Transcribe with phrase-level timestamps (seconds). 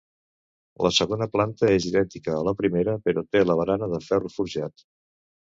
[0.85, 4.87] La segona planta és idèntica a la primera, però té la barana de ferro forjat.